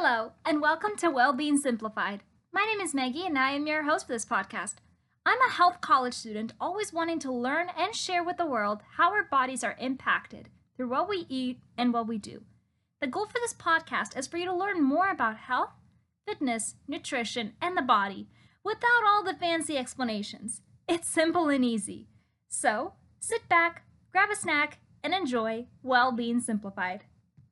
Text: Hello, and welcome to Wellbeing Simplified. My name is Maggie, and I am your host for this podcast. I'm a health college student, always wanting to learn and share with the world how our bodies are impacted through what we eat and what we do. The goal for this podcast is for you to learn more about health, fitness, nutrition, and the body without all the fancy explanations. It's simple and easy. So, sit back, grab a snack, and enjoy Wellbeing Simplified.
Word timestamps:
Hello, 0.00 0.30
and 0.44 0.62
welcome 0.62 0.92
to 0.98 1.10
Wellbeing 1.10 1.56
Simplified. 1.56 2.22
My 2.52 2.64
name 2.64 2.80
is 2.80 2.94
Maggie, 2.94 3.26
and 3.26 3.36
I 3.36 3.50
am 3.50 3.66
your 3.66 3.82
host 3.82 4.06
for 4.06 4.12
this 4.12 4.24
podcast. 4.24 4.74
I'm 5.26 5.40
a 5.42 5.50
health 5.50 5.80
college 5.80 6.14
student, 6.14 6.52
always 6.60 6.92
wanting 6.92 7.18
to 7.18 7.32
learn 7.32 7.66
and 7.76 7.92
share 7.92 8.22
with 8.22 8.36
the 8.36 8.46
world 8.46 8.82
how 8.96 9.10
our 9.10 9.24
bodies 9.24 9.64
are 9.64 9.74
impacted 9.80 10.50
through 10.76 10.88
what 10.88 11.08
we 11.08 11.26
eat 11.28 11.58
and 11.76 11.92
what 11.92 12.06
we 12.06 12.16
do. 12.16 12.44
The 13.00 13.08
goal 13.08 13.26
for 13.26 13.40
this 13.40 13.54
podcast 13.54 14.16
is 14.16 14.28
for 14.28 14.36
you 14.36 14.44
to 14.44 14.54
learn 14.54 14.84
more 14.84 15.10
about 15.10 15.36
health, 15.36 15.72
fitness, 16.24 16.76
nutrition, 16.86 17.54
and 17.60 17.76
the 17.76 17.82
body 17.82 18.28
without 18.62 19.02
all 19.04 19.24
the 19.24 19.34
fancy 19.34 19.76
explanations. 19.76 20.60
It's 20.86 21.08
simple 21.08 21.48
and 21.48 21.64
easy. 21.64 22.06
So, 22.48 22.92
sit 23.18 23.48
back, 23.48 23.82
grab 24.12 24.30
a 24.30 24.36
snack, 24.36 24.78
and 25.02 25.12
enjoy 25.12 25.66
Wellbeing 25.82 26.38
Simplified. 26.38 27.02